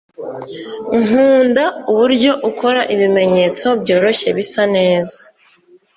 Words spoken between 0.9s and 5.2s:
nkunda uburyo ukora ibimenyetso byoroshye bisa neza.:]